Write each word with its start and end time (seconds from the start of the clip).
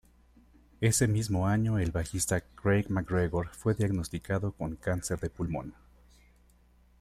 Ese 0.79 1.07
mismo 1.07 1.47
año 1.47 1.77
el 1.77 1.91
bajista 1.91 2.41
Craig 2.55 2.87
MacGregor 2.89 3.49
fue 3.49 3.75
diagnosticado 3.75 4.51
con 4.51 4.75
cáncer 4.75 5.19
de 5.19 5.29
pulmón. 5.29 5.75